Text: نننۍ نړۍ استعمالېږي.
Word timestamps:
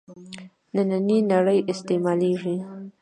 نننۍ 0.75 1.17
نړۍ 1.31 1.59
استعمالېږي. 1.71 2.55